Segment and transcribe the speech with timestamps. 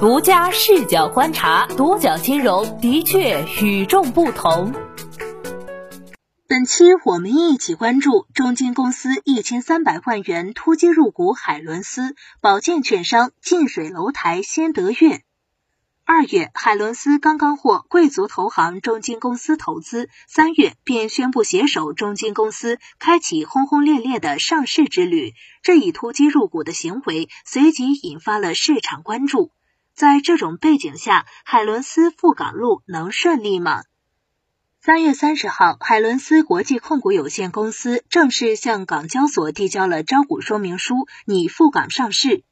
[0.00, 4.72] 独家视角观察，独角金融的确与众不同。
[6.46, 15.22] 本期我们一起关注中金公司一千三百万元突击入股海伦斯，保健券商近水楼台先得月。
[16.04, 25.34] 二月，海伦斯刚刚获贵族投行中金公司投资，三月便宣布携手中金公司开启轰轰烈烈的上市之旅。
[25.64, 29.50] 这一突击入股的行为随即引发了市场关注。
[29.98, 33.82] 在这种背景下，海伦斯赴港路能顺利吗？
[34.80, 40.94] 三月三十号，海伦斯国际控股有限公司正式向港交所递交了招股说明书，
[41.26, 42.44] 拟赴港上市。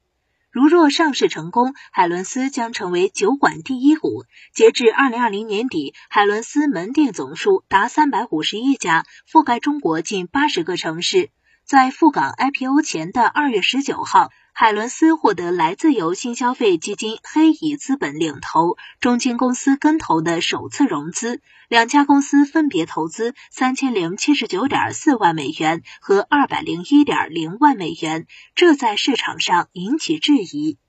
[0.51, 4.25] 如若上市成功，海伦斯将成为酒馆第一股。
[4.53, 11.29] 截至二零二零年底，海伦斯门店总数达三百五十一家，覆盖中国近八十个城市。
[11.67, 14.31] 在赴港 IPO 前的二月十九号。
[14.53, 30.79] 海伦斯获得来自由新消费基金黑蚁资本领投、中金公司跟投的首次融资，两家公司分别投资三千零七十九点四万美元和二百零一点零万美元，这在市场上引起质疑。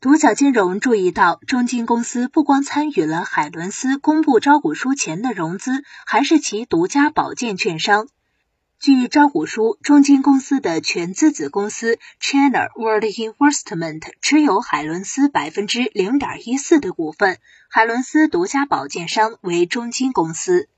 [0.00, 8.06] 独角金融注意到，中金公司不光参与了海伦斯公布招股书前的融资，还是其独家保荐券商。
[8.80, 20.68] 据招股书，中金公司的全资子公司 China World Investment 持有海伦斯百分之零点一四的股份，海伦斯独家保荐商为中金公司。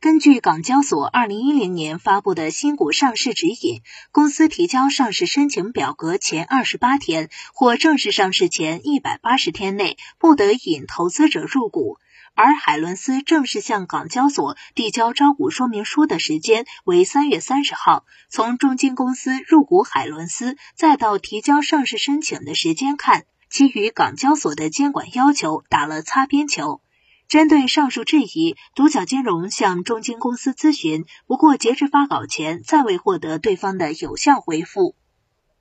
[0.00, 11.98] 根据港交所二零一零年发布的新股上市指引，公司提交上市申请表格前二十八天或正式上市前一百八十天内，不得引投资者入股。
[12.34, 18.04] 而海伦斯正式向港交所递交招股说明书的时间为三月三十号。
[18.30, 26.80] 从中金公司入股海伦斯再到提交上市申请的时间看，其与港交所的监管要求打了擦边球。
[27.28, 34.96] 针对上述质疑，独角金融向中金公司咨询，不过截至发稿前暂未获得对方的有效回复。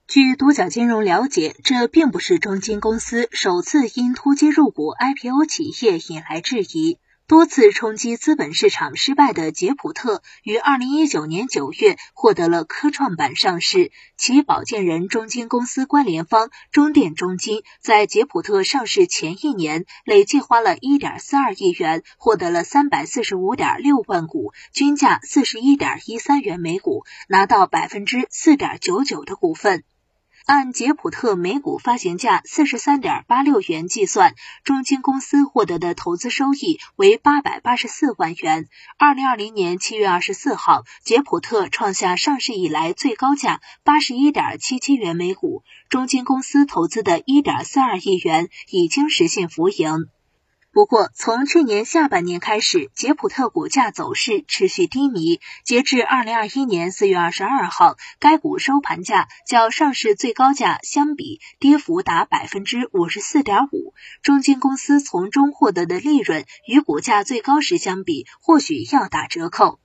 [0.10, 6.98] 据独角金融了解，这并不是中金公司首次因突击入股 IPO 企业引来质疑。
[7.28, 13.92] 多次冲击资本市场失败的杰普特，于二零一九年九月获得了科创板上市。
[14.18, 29.84] 其保荐人中金公司关联方中电中金，在杰普特上市前一年，累计花了一点四二亿元，获得了三百四十五点六万股，均价四十一点一三元每股，拿到百分之四点九九的股份。
[30.50, 34.34] 按杰普特每股发行价四十三点八六元计算，
[34.64, 38.66] 中金公司获得的投资收益为八百八十四万元。
[38.98, 50.08] 二零二零年七月二十四号，杰普特创下上市以来最高价八十一点七七元每股，中金公司投资的一点四二亿元已经实现浮盈。
[50.72, 55.40] 不过，从去年下半年开始，捷普特股价走势持续低迷。
[55.66, 63.96] 截至二零二一年四月二十二号，该股收盘价较上市最高价相比，跌幅达百分之五十四点五。
[64.22, 69.80] 中金公司从中获得的利润与股价最高时相比，或许要打折扣。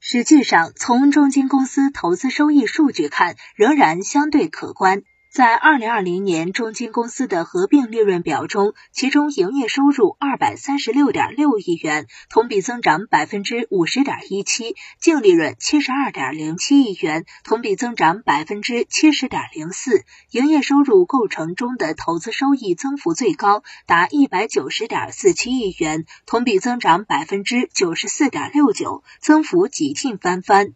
[0.00, 5.02] 实际上，从中金公司投资收益数据看，仍然相对可观。
[5.32, 20.04] 在二零二零年中金公司的合并利润表中，其中营业收入二百三十六点六亿元，同比增长百分之五十点一七；净利润七十二点零七亿元，同比增长百分之七十点零四。
[20.32, 30.74] 营业收入构成中的投资收益增幅最高，达一百九十点四七亿元，同比增长百分之九十四点六九，增幅几近翻番。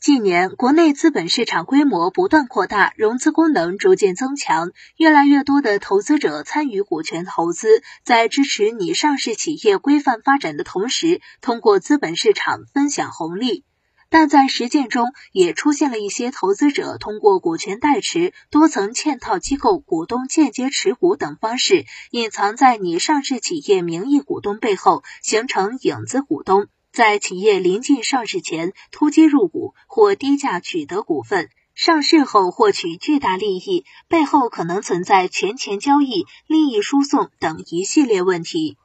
[0.00, 13.64] 近年，国内资本市场规模不断扩大，融资功能逐渐增强，越来越多的投资者参与股权投资，在支持拟上市企业规范发展的同时，通过资本市场分享红利。
[14.08, 26.68] 但在实践中，也出现了一些投资者通过股权代持、多层嵌套机构股东间接持股等方式，隐藏在拟上市企业名义股东背后，形成影子股东。
[26.98, 38.78] 在企业临近上市前突击入股或低价取得股份，上市后获取巨大利益，背后可能存在权钱交易、利益输送等一系列问题。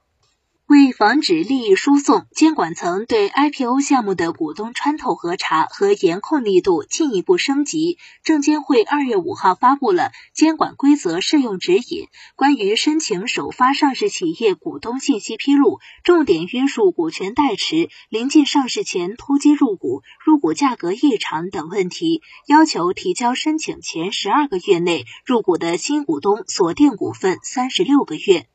[0.66, 7.98] 为防止利益输送，监管层对 IPO 项目的股东穿透核查和严控力度进一步升级。
[8.24, 12.08] 证监会二月五号发布了监管规则适用指引，
[12.38, 28.48] 关于申请首发上市企业股东信息披露、重点约束股权代持、临近上市前突击入股、入股价格异常等问题，要求提交申请前十二个月内入股的新股东锁定股份三十六个月。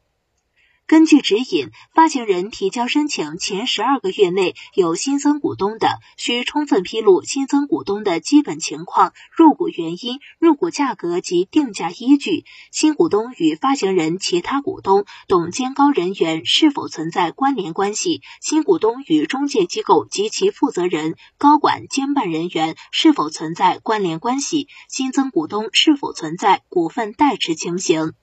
[0.88, 12.46] 根据指引，发行人提交申请前十二个月内有新增股东的，需充分披露新增股东的基本情况、入股原因、入股价格及定价依据。
[12.73, 18.23] 新股东与发行人其他股东、董监高人员是否存在关联关系？
[18.40, 24.69] 新股东与中介机构及其负责人、高管、监办人员是否存在关联关系？
[24.88, 28.14] 新增股东是否存在股份代持情形？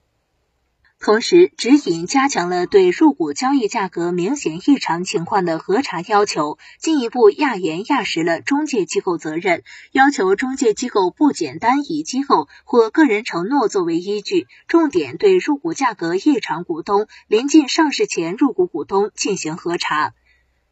[0.98, 9.62] 同时，指引加强了对入股交易价格明显异常情况的核查要求，进一步压严压实了中介机构责任，
[9.92, 20.14] 要求中介机构不简单以机构或个人承诺作为依据，重点对入股价格异常股东、临近上市前入股股东进行核查。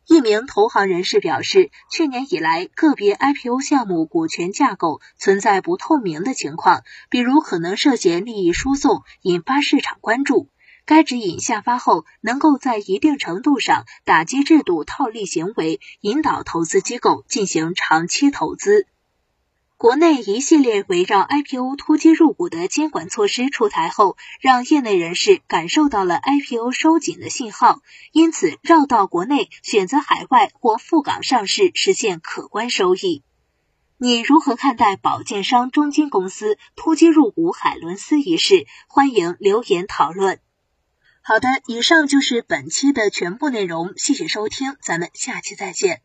[0.07, 10.51] 一名投行人士表示，去年以来，个别 IPO 项目股权架构存在不透明的情况，比如可能涉嫌利益输送，引发市场关注。
[10.85, 18.87] 该指引下发后，能够在一定程度上打击制度套利行为，引导投资机构进行长期投资。
[19.77, 27.81] 国内一系列围绕 IPO 突击入股的监管措施出台后，让业内人士感受到了 IPO 收紧的信号，
[28.13, 33.25] 因此绕道国内，选择海外或赴港上市，实现可观收益。
[33.99, 38.67] 你如何看待保荐商中金公司突击入股海伦斯一事？
[38.89, 40.39] 欢迎留言讨论。
[41.21, 46.01] 好的，以上就是本期的全部内容，谢谢收听，咱们下期再见。